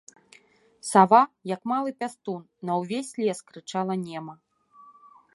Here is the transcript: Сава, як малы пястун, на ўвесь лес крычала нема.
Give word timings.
Сава, 0.91 1.19
як 1.55 1.61
малы 1.71 1.91
пястун, 1.99 2.41
на 2.69 2.77
ўвесь 2.83 3.11
лес 3.25 3.39
крычала 3.51 3.93
нема. 4.07 4.35